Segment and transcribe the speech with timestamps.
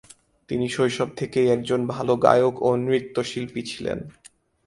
[0.49, 3.99] তিনি শৈশব থেকেই একজন ভালো গায়ক ও নৃত্যশিল্পী ছিলেন।